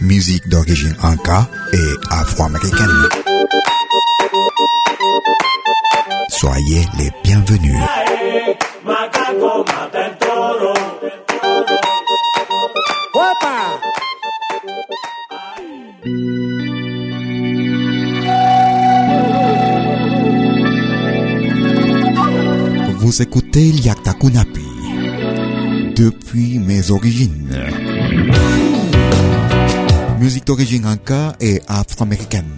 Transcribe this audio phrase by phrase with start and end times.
[0.00, 3.08] Musique d'origine inca et afro-américaine.
[6.28, 7.80] Soyez les bienvenus.
[22.98, 24.64] Vous écoutez Yaktakunapi
[25.96, 27.48] depuis mes origines.
[30.18, 32.50] Musique d'origine inca et afro-américaine.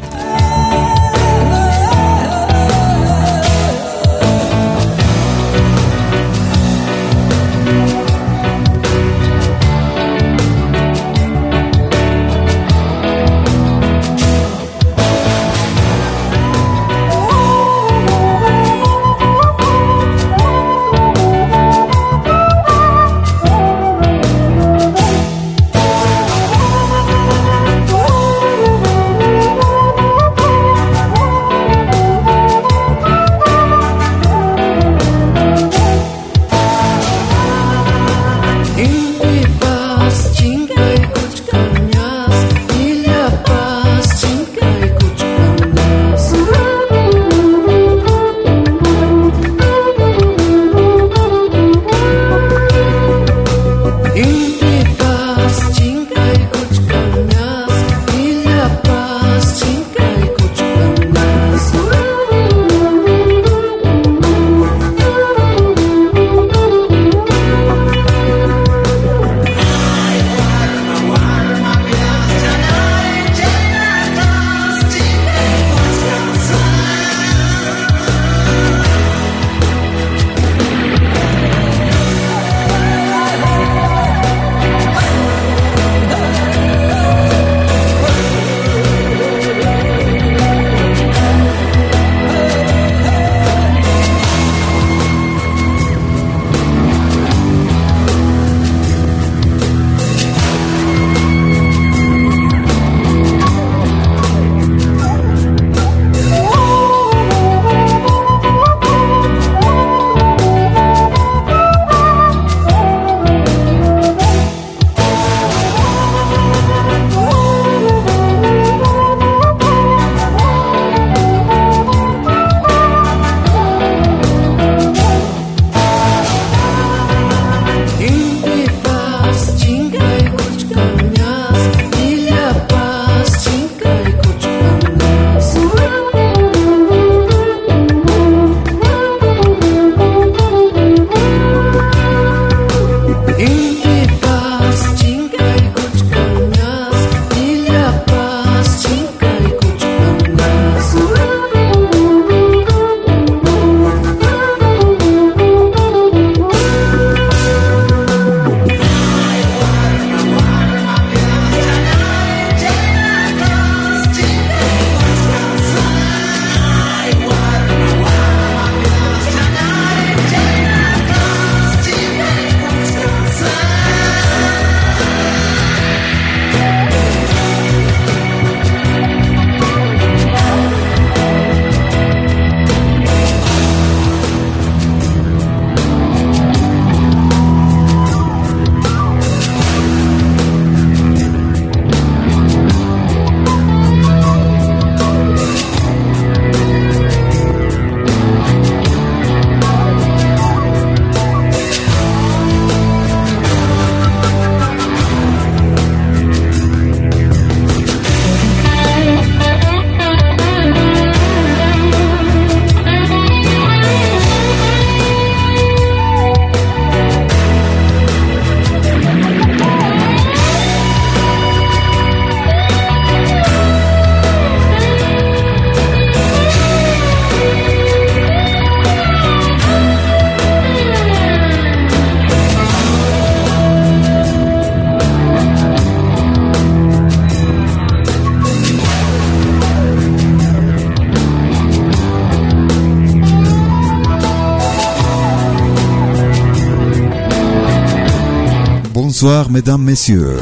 [249.22, 250.38] Bonsoir mesdames, messieurs.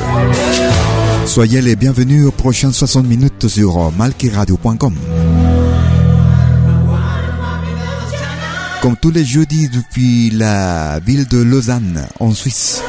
[1.26, 4.94] Soyez les bienvenus aux prochaines 60 minutes sur malkiradio.com.
[8.80, 12.80] Comme tous les jeudis depuis la ville de Lausanne, en Suisse.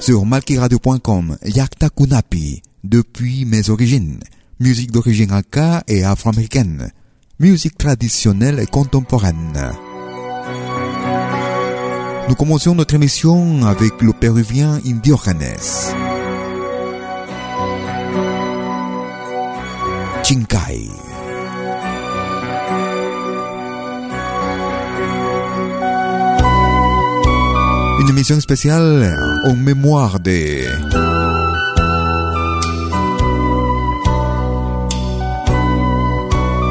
[0.00, 4.20] Sur malkiradio.com, Yakta Kunapi, depuis mes origines.
[4.60, 6.90] Musique d'origine aka et afro-américaine.
[7.40, 9.72] Musique traditionnelle et contemporaine.
[12.28, 15.56] Nous commençons notre émission avec le péruvien Indiogenes.
[20.22, 20.88] Chinkai.
[28.00, 30.64] Une émission spéciale en mémoire des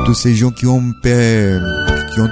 [0.06, 2.30] tous ces gens qui ont, qui ont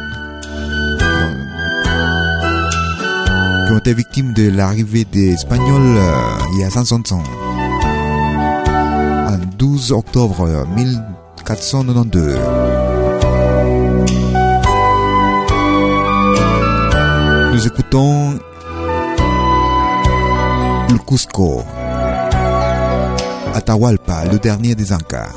[3.71, 6.11] qui ont été victimes de l'arrivée des Espagnols euh,
[6.53, 7.23] il y a 500 ans.
[9.29, 12.37] En 12 octobre 1492.
[17.53, 18.39] Nous écoutons
[20.89, 21.63] le Cusco,
[23.53, 25.29] Atahualpa, le dernier des Incas.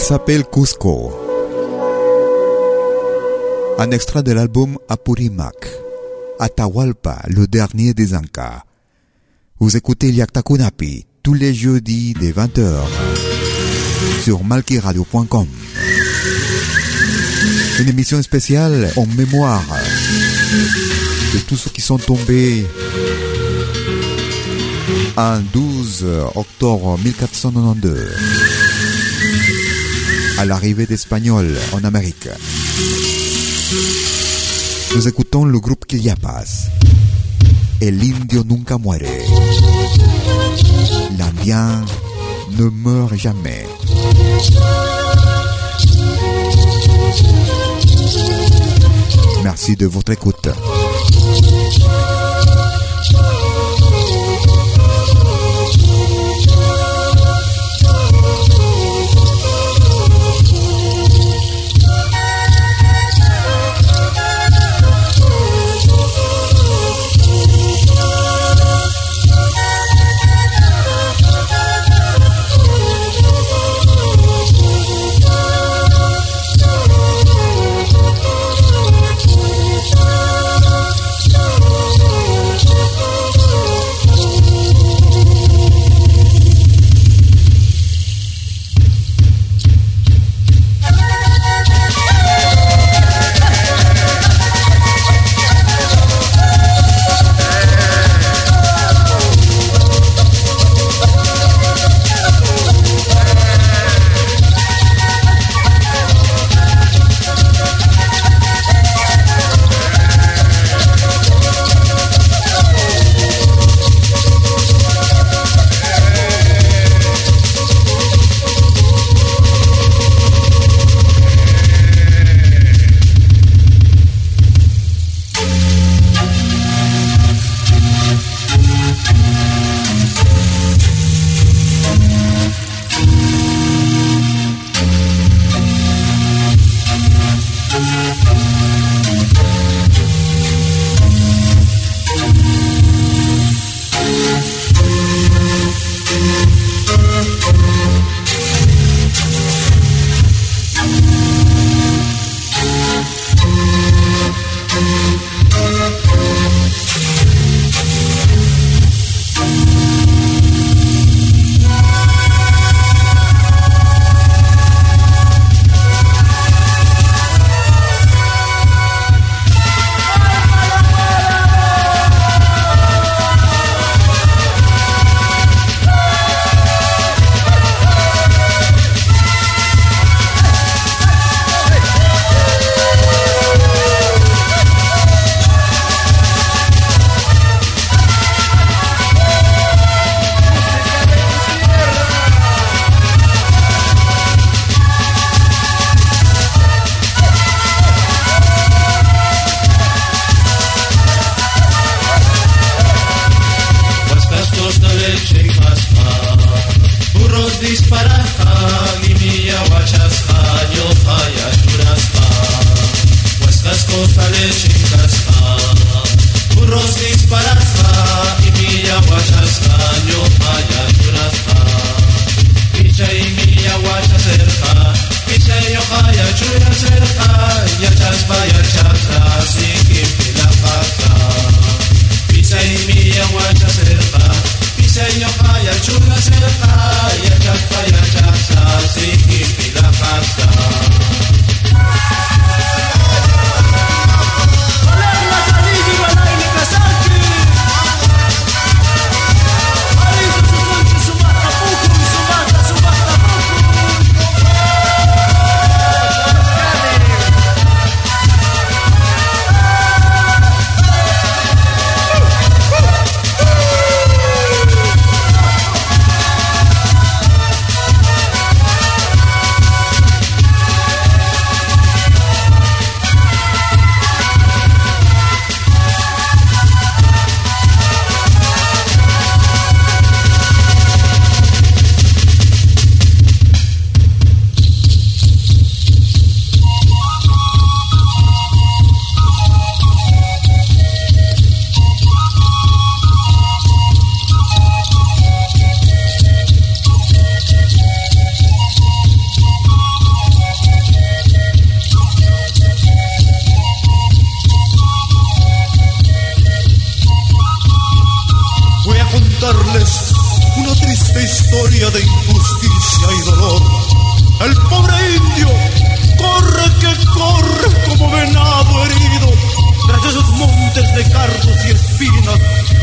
[0.00, 1.12] Il s'appelle Cusco.
[3.78, 5.56] Un extrait de l'album Apurimac.
[6.38, 8.62] Atahualpa, le dernier des Incas.
[9.58, 12.76] Vous écoutez Liaktakunapi tous les jeudis dès 20h
[14.22, 15.48] sur malkiradio.com.
[17.80, 19.64] Une émission spéciale en mémoire
[21.34, 22.64] de tous ceux qui sont tombés
[25.16, 28.67] en 12 octobre 1492
[30.38, 32.28] à l'arrivée d'Espagnols en Amérique.
[34.94, 36.68] Nous écoutons le groupe Quiliapas.
[37.80, 39.24] El indio nunca muere.
[41.18, 41.84] L'Indien
[42.56, 43.66] ne meurt jamais.
[49.42, 50.48] Merci de votre écoute.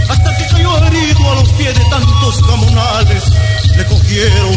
[0.10, 3.24] hasta que cayó herido a los pies de tantos camonales.
[3.78, 4.52] Le cogieron,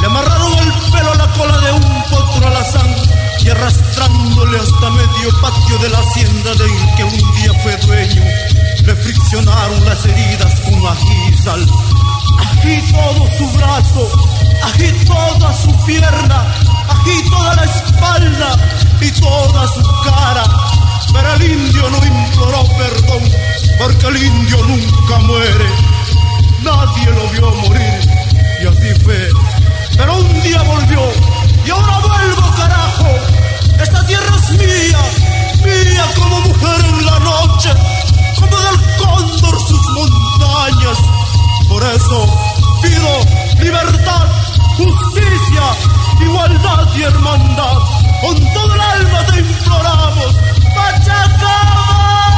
[0.00, 2.94] le amarraron el pelo a la cola de un potro alazán
[3.40, 8.22] y arrastrándole hasta medio patio de la hacienda de ir que un día fue dueño,
[8.84, 11.66] le friccionaron las heridas con ají y sal.
[12.40, 14.08] Ají todo su brazo,
[14.64, 16.54] ají toda su pierna,
[16.88, 18.56] ají toda la espalda
[19.00, 20.77] y toda su cara
[21.12, 23.22] pero el indio no imploró perdón,
[23.78, 25.66] porque el indio nunca muere.
[26.62, 28.00] Nadie lo vio morir,
[28.62, 29.28] y así fue.
[29.96, 31.00] Pero un día volvió,
[31.64, 33.08] y ahora vuelvo, carajo.
[33.80, 34.98] Esta tierra es mía,
[35.64, 37.70] mía como mujer en la noche,
[38.38, 40.98] como del cóndor sus montañas.
[41.68, 42.26] Por eso
[42.82, 44.26] pido libertad,
[44.76, 45.62] justicia,
[46.20, 47.78] igualdad y hermandad.
[48.20, 50.34] Con todo el alma te imploramos
[50.78, 52.37] Machacamos.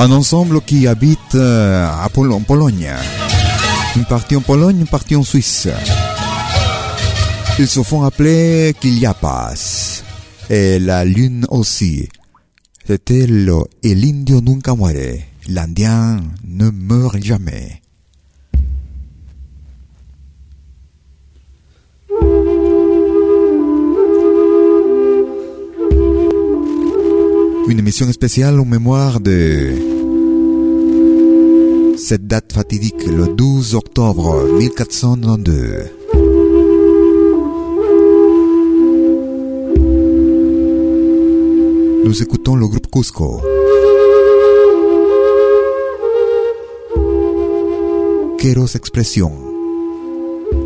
[0.00, 2.88] Un ensemble qui habite euh, à en Pologne.
[3.96, 5.66] Une partie en Pologne, une partie en Suisse.
[7.58, 10.04] Ils se font appeler Quiliapas.
[10.50, 12.08] Et la lune aussi.
[12.86, 15.24] C'était le El Indio nunca muere.
[15.48, 17.82] L'Indien ne meurt jamais.
[27.68, 29.87] Une émission spéciale en mémoire de
[31.98, 35.90] cette date fatidique, le 12 octobre 1492.
[42.04, 43.40] Nous écoutons le groupe Cusco.
[48.38, 49.32] Queros Expresión.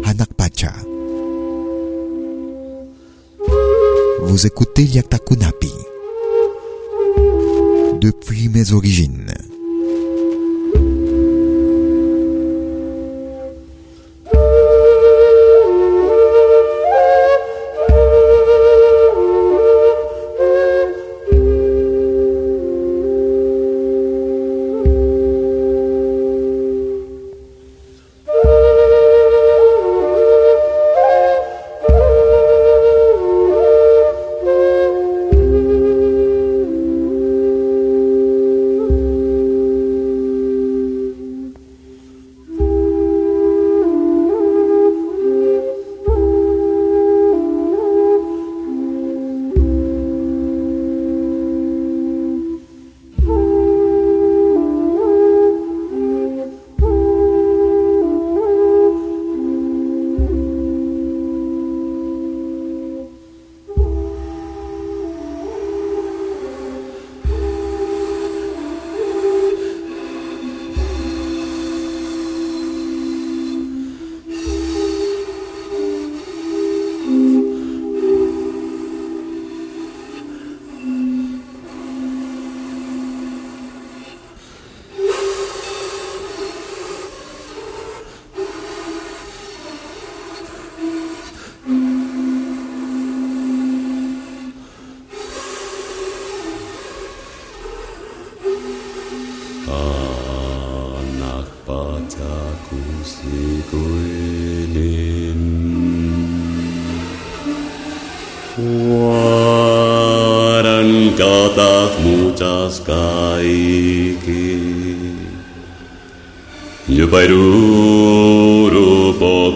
[0.05, 0.73] Anak Pacha.
[4.21, 5.73] Vous écoutez Yaktakunapi.
[8.01, 9.32] Depuis mes origines.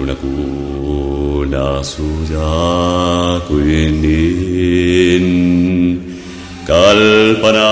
[0.00, 5.26] una cuna suya quinin
[6.68, 7.70] calpana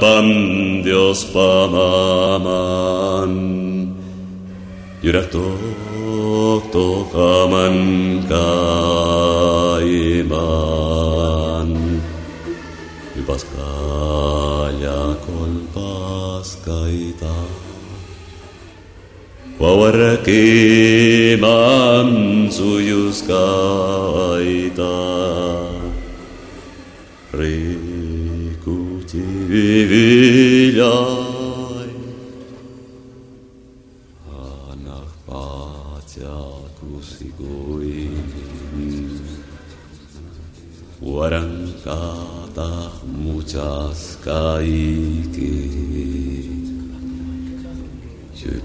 [0.00, 0.26] pan
[0.82, 3.32] Dios pamaman
[5.02, 5.58] Yurato
[6.72, 7.76] tokaman
[8.26, 10.76] kaiman.
[13.46, 14.82] Kol
[15.26, 17.36] kolpas kaita
[19.60, 20.95] Wawaraki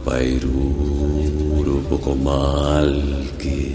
[0.04, 2.92] Pairuru poco mal
[3.40, 3.71] que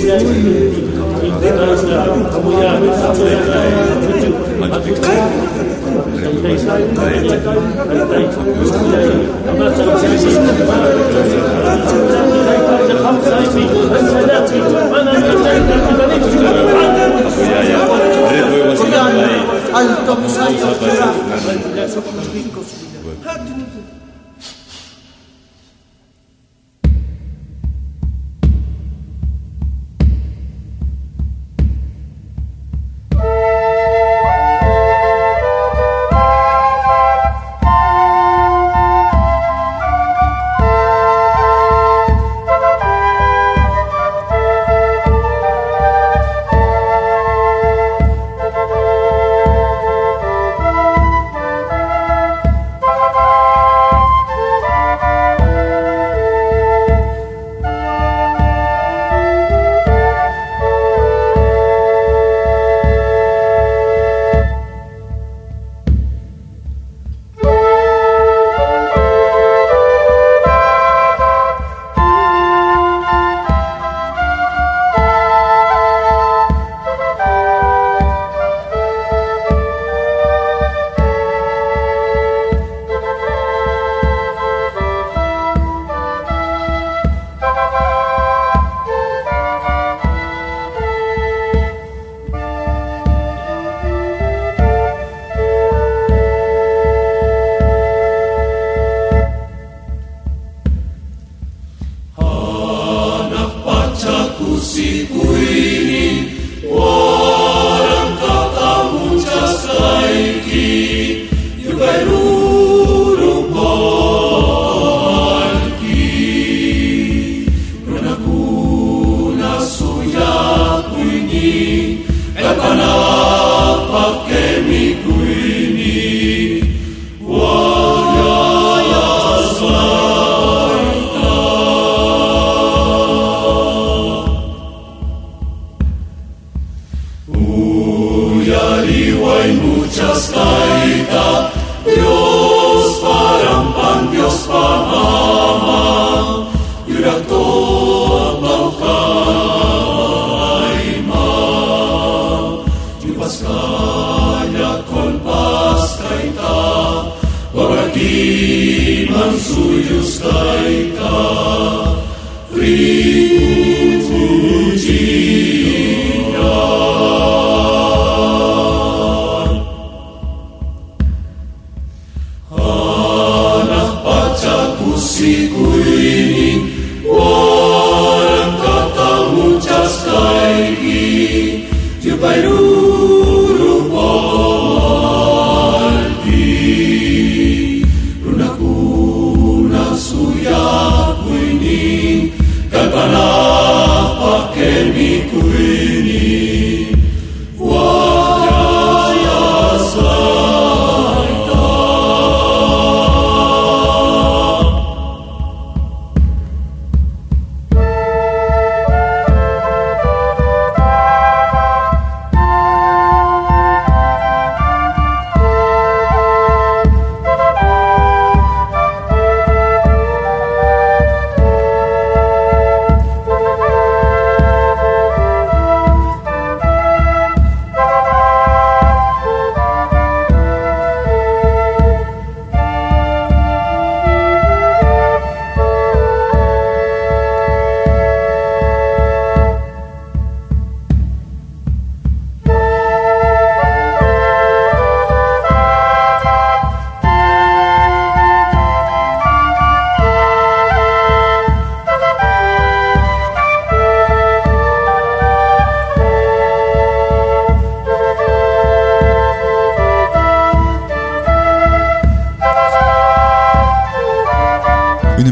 [0.00, 0.22] Thank
[8.82, 8.87] you.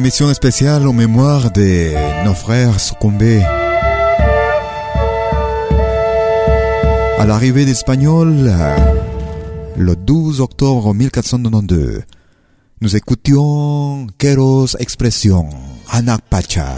[0.07, 1.91] Émission spéciale en mémoire de
[2.25, 3.43] nos frères succombés.
[7.19, 8.53] À l'arrivée des Espagnols,
[9.77, 12.03] le 12 octobre 1492,
[12.83, 15.49] nous écoutions Queros Expression,
[15.91, 16.69] Anak Pacha.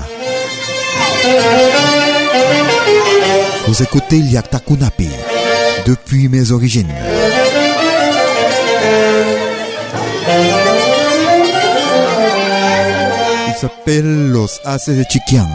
[3.66, 5.10] Vous écoutez Liaktakunapi,
[5.84, 6.94] depuis mes origines.
[13.58, 15.48] Il s'appelle Los Haces de Chiquián.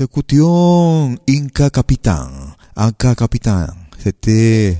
[0.00, 2.28] Écoutions Inca Capitan.
[2.76, 3.66] Inca Capitan,
[4.02, 4.76] c'était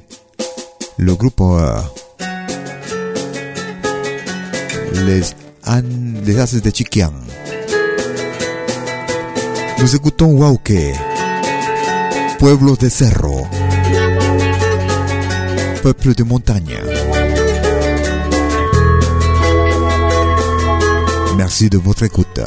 [0.98, 1.80] le groupe euh,
[5.06, 5.22] Les,
[5.66, 5.82] An-
[6.24, 7.12] les de Chiquián.
[9.78, 10.72] Nous écoutons Huauque,
[12.38, 13.46] Pueblos de Cerro,
[15.82, 16.76] Peuple de montagne.
[21.36, 22.40] Merci de votre écoute.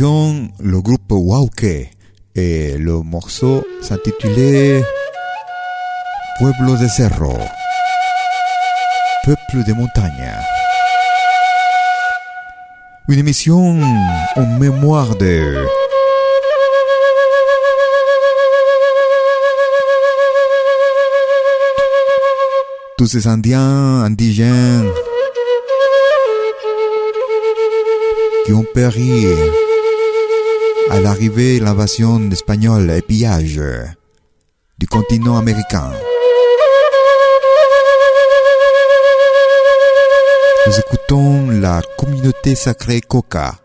[0.00, 1.88] Le groupe Wauke
[2.34, 4.82] et le morceau s'intitulait
[6.38, 7.38] Pueblo de Cerro,
[9.24, 10.32] Peuple de montagne.
[13.08, 13.80] Une émission
[14.36, 15.66] en mémoire de
[22.98, 24.90] tous ces Indiens, indigènes
[28.44, 29.26] qui ont péri
[30.90, 33.60] à l'arrivée l'invasion espagnole et pillage
[34.78, 35.90] du continent américain.
[40.66, 43.60] Nous écoutons la communauté sacrée Coca.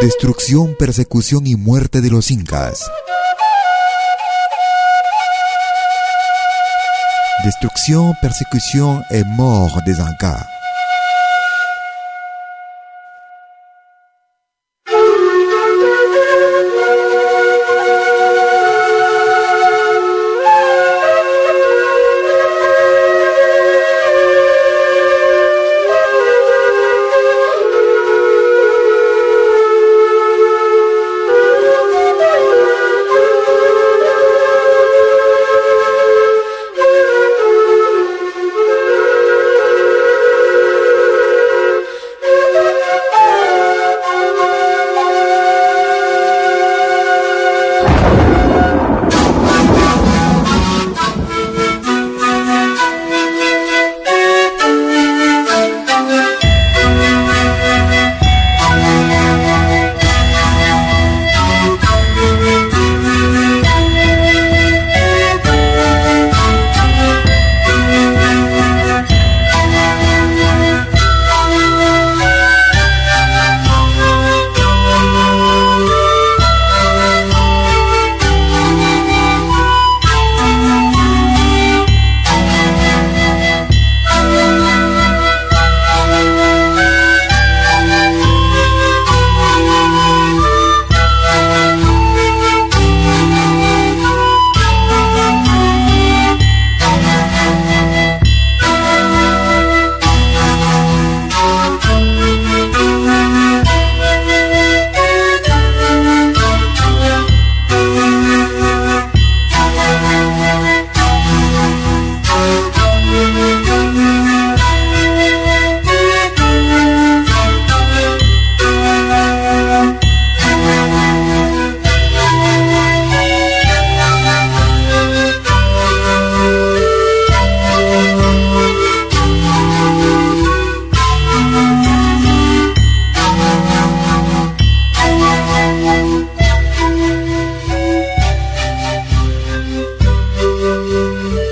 [0.00, 2.90] Destrucción, persecución y muerte de los incas.
[7.46, 10.48] Destrucción, persécution et mort des Incas.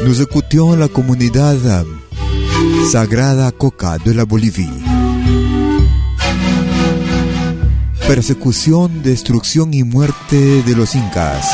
[0.05, 1.57] Nous écoutions la comunidad
[2.93, 4.69] Sagrada Coca de la Bolivie.
[8.07, 11.49] Persecución, destrucción y muerte de los incas.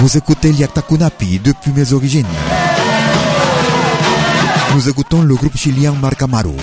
[0.00, 2.26] Vous écoutez Liaktakunapi depuis mes origines.
[4.74, 6.56] Nous écoutons le groupe chilien Marcamaru.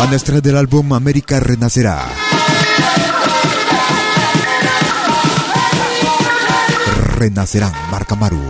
[0.00, 2.21] Un extrait de l'album América Renacerá.
[7.22, 8.42] renacerán, Marca Maru.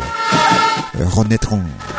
[0.94, 1.91] Eh, Ronetron.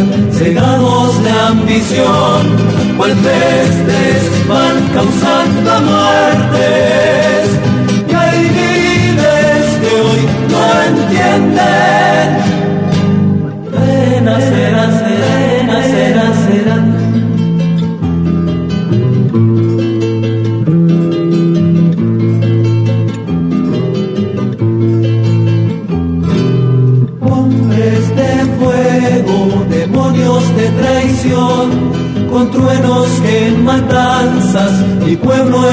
[0.00, 6.09] quedan cegados de ambición, cual pestes van causando amor.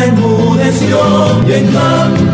[0.07, 0.99] enmudeció
[1.47, 2.26] y en cambio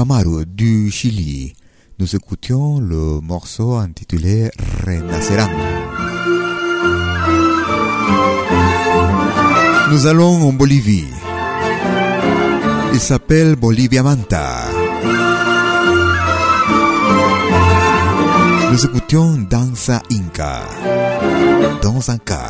[0.00, 1.52] Camaro du Chili.
[1.98, 4.50] Nous écoutions le morceau intitulé
[4.86, 5.52] Renacerando.
[9.90, 11.04] Nous allons en Bolivie.
[12.94, 14.70] Il s'appelle Bolivia Manta.
[18.72, 20.62] Nous écoutions Danza Inca.
[21.82, 22.49] Danza Inca.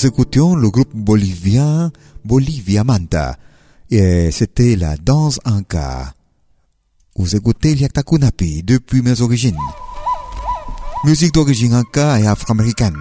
[0.00, 1.92] Nous écoutions le groupe bolivien
[2.24, 3.36] Bolivia Manta
[3.90, 6.14] et c'était la danse Inca.
[7.16, 9.58] Vous écoutez Liaktakunapi depuis mes origines.
[11.04, 12.96] Musique d'origine Inca et afro-américaine.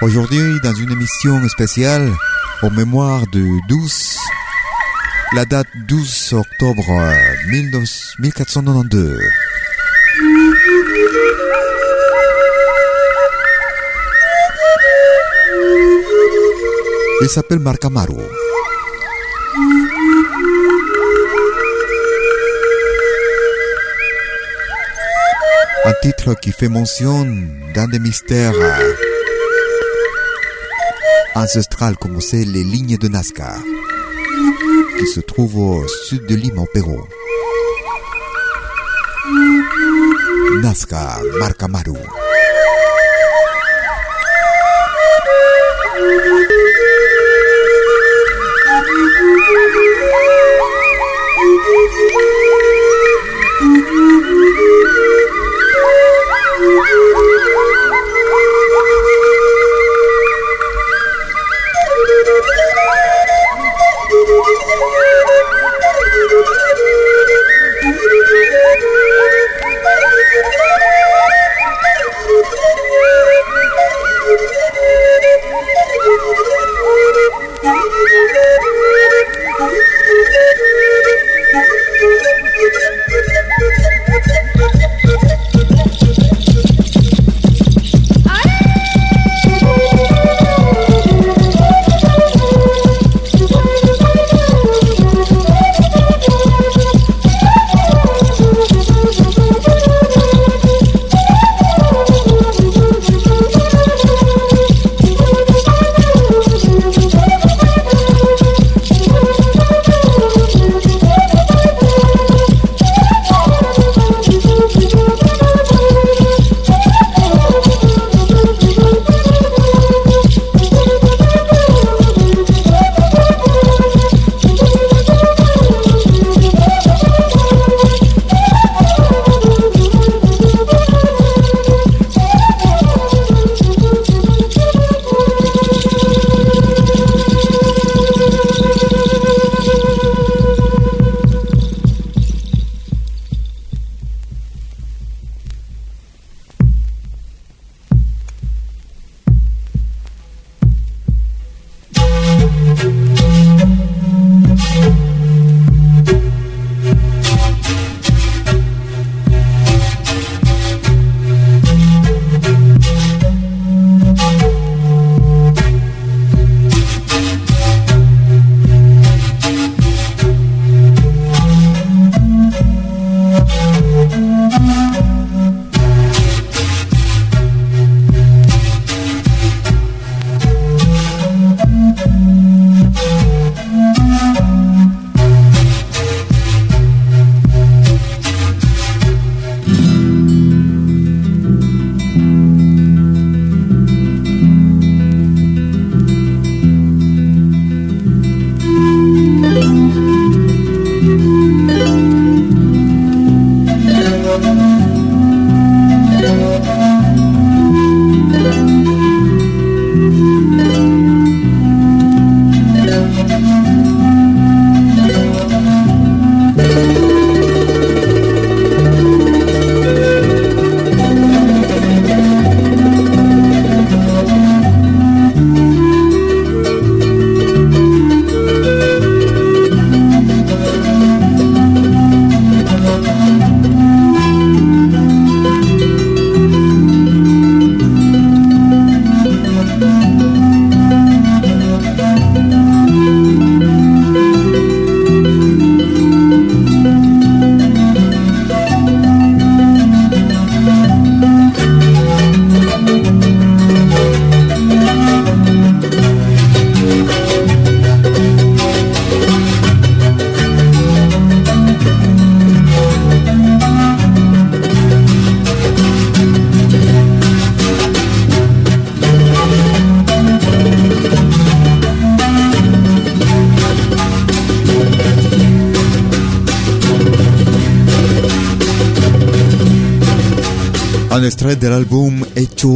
[0.00, 2.10] Aujourd'hui, dans une émission spéciale
[2.62, 4.16] en mémoire de 12,
[5.34, 7.12] la date 12 octobre
[7.50, 9.18] 1492.
[17.20, 17.84] Il s'appelle Marc.
[25.86, 27.26] Un titre qui fait mention
[27.74, 28.52] d'un des mystères
[31.34, 33.54] ancestrales comme c'est les lignes de Nazca
[34.98, 37.06] qui se trouvent au sud de Lima au Pérou.
[40.62, 41.96] Nazca Marc Amaro.
[66.30, 66.54] you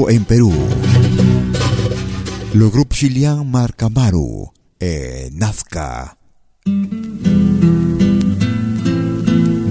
[0.07, 0.53] En Perú.
[2.55, 6.17] Lo grupo chileno Marcamaru, eh, Nazca.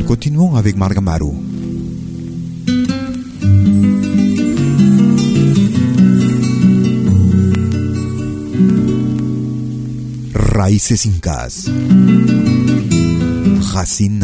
[0.05, 1.31] Continuons avec Margamaru.
[10.33, 11.71] Raíces Incas.
[13.71, 14.19] Jacin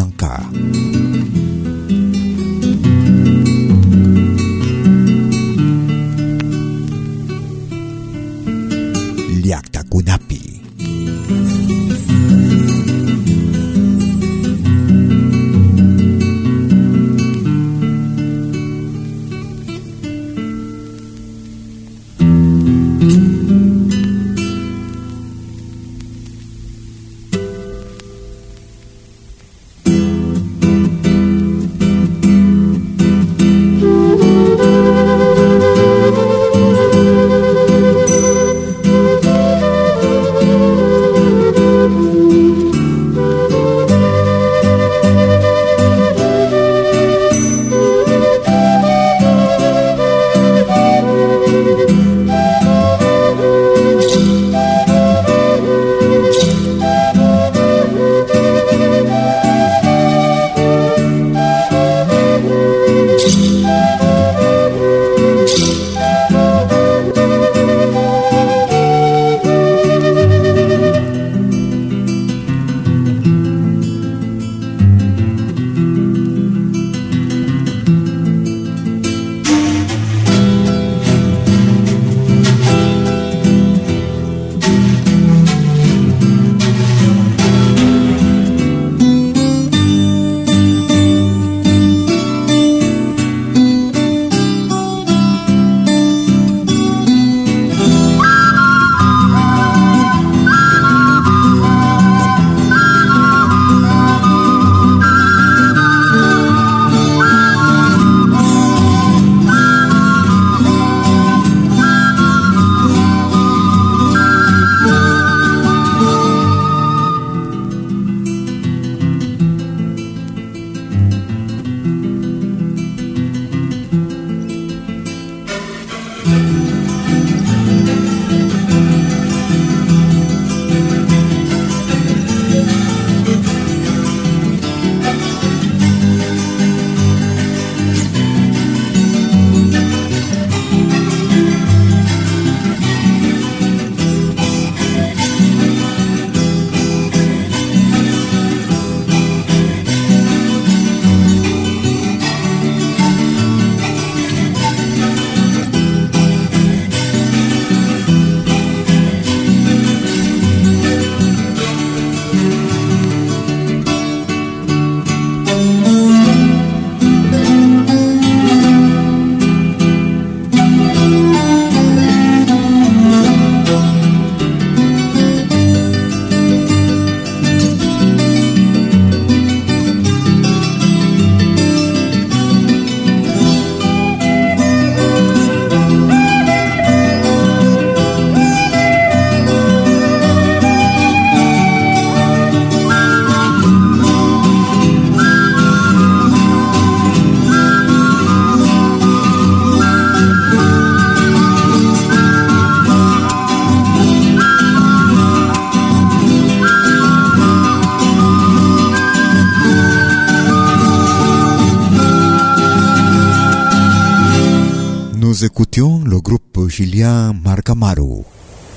[215.53, 218.23] écoutions le groupe chilien Marcamaru,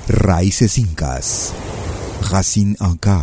[0.09, 1.51] Raíces Incas,
[2.21, 3.19] Racine Anka.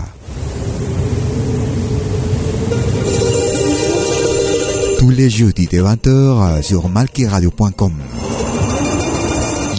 [4.99, 7.93] Tous les jeudis de 20h sur malkiradio.com.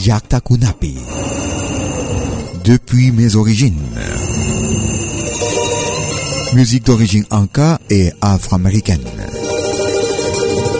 [0.05, 0.95] Yakta Kunapi.
[2.63, 3.89] Depuis mes origines.
[6.53, 9.03] Musique d'origine Anka et afro-américaine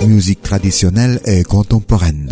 [0.06, 2.25] musique traditionnelle et contemporaine.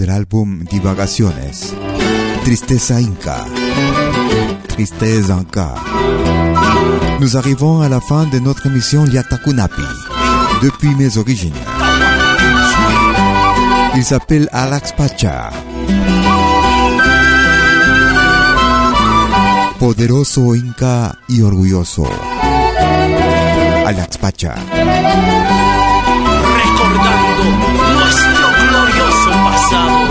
[0.00, 1.74] Et un extrait de l'album Divagaciones.
[2.44, 3.44] Tristeza Inca.
[4.68, 5.74] Tristeza Inca.
[7.20, 9.82] Nous arrivons à la fin de notre émission Liatakunapi,
[10.62, 11.52] depuis mes origines.
[13.96, 15.50] Il s'appelle Alex Pacha.
[19.78, 22.06] Poderoso Inca y orgulloso.
[23.86, 24.54] Alex Pacha.
[26.58, 28.27] recordando glorioso
[29.68, 30.08] pasado.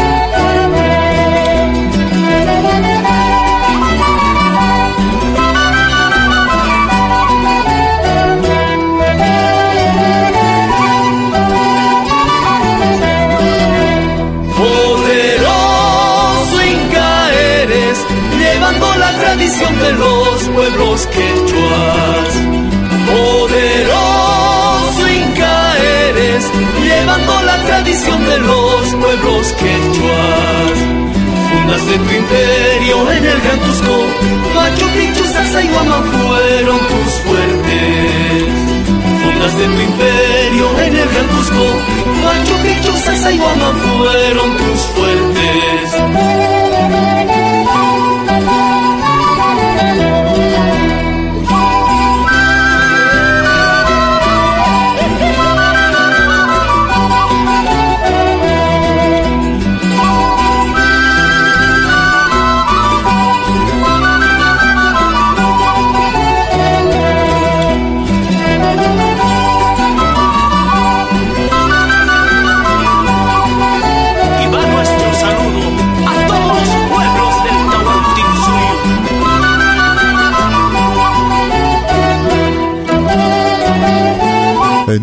[14.57, 17.99] Poderoso Inca eres,
[18.39, 22.46] llevando la tradición de los pueblos quechuas.
[27.07, 30.77] Llevando la tradición de los pueblos quechuas.
[31.51, 33.95] Fundaste tu imperio en el Gran Cusco,
[34.55, 38.47] Machu Picchu, Salsa y Guamán fueron tus fuertes.
[39.23, 41.65] Fundaste tu imperio en el Gran Cusco,
[42.23, 46.26] Machu Picchu, Salsa y Guamán fueron tus fuertes.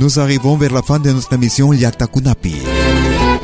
[0.05, 2.57] Nous arrivons vers la fin de notre émission Liatakunapi.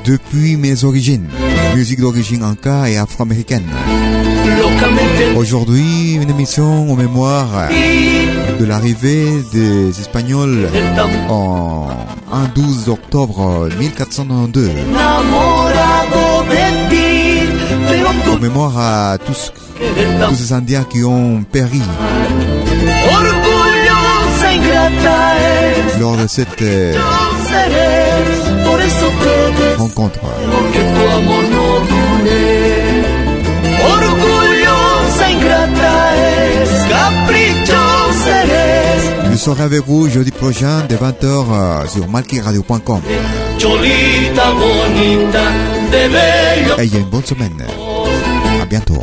[0.04, 1.26] Depuis mes origines,
[1.74, 3.64] musique d'origine anka et afro-américaine.
[5.36, 7.70] Aujourd'hui, une émission en mémoire
[8.58, 10.68] de l'arrivée des Espagnols
[11.30, 11.88] en
[12.30, 14.68] un 12 octobre 1492.
[14.68, 17.48] enamorado de ti,
[17.88, 19.50] pero En mémoire à tous,
[20.28, 21.80] tous ces Indiens qui ont péri
[26.00, 26.94] lors de cette euh,
[29.76, 30.18] rencontre.
[30.72, 33.04] que tu amor no dure.
[33.92, 43.00] Orgullosa, ingrata es, caprichosa eres, Je serai avec vous jeudi prochain de 20h sur malkiradio.com.
[43.58, 45.44] cholita bonita,
[45.92, 47.62] de bello Ayez une bonne semaine.
[48.62, 49.02] À bientôt.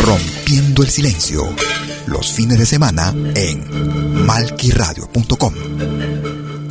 [0.00, 1.42] Rompiendo el Silencio.
[2.06, 5.54] Los fines de semana en malquiradio.com.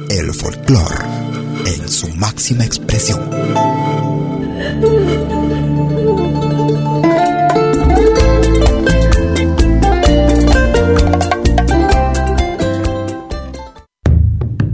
[0.10, 1.06] El folclore
[1.66, 3.20] en su máxima expresión.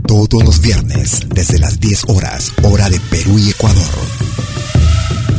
[0.06, 4.17] Todos los viernes, desde las 10 horas, hora de Perú y Ecuador.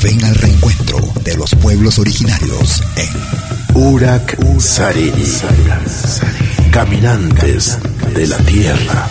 [0.01, 5.25] Ven al reencuentro de los pueblos originarios en Urak Sariri.
[6.71, 7.77] Caminantes
[8.15, 9.07] de la Tierra.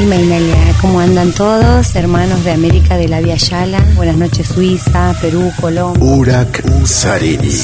[0.00, 1.94] Y Mainalia, ¿cómo andan todos?
[1.94, 3.80] Hermanos de América de la Via Yala.
[3.94, 6.02] Buenas noches, Suiza, Perú, Colombia.
[6.02, 7.54] Urak Sariri.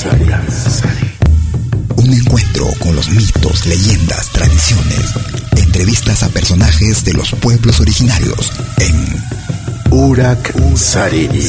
[1.97, 5.15] Un encuentro con los mitos, leyendas, tradiciones,
[5.57, 9.07] entrevistas a personajes de los pueblos originarios en
[9.91, 11.49] Urak Sariri.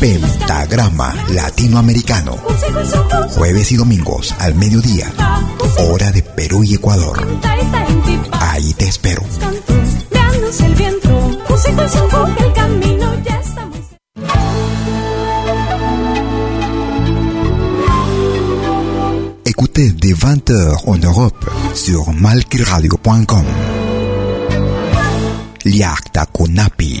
[0.00, 2.36] Pentagrama Latinoamericano.
[3.30, 5.12] Jueves y domingos al mediodía.
[5.78, 7.26] Hora de Perú y Ecuador.
[8.40, 9.22] Ahí te espero.
[19.44, 23.44] Écoutez dès 20h en Europe sur malquiradio.com.
[25.64, 27.00] Liakta Kunapi.